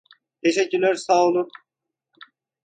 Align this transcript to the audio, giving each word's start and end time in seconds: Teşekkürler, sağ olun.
Teşekkürler, 0.43 0.95
sağ 0.95 1.23
olun. 1.25 1.49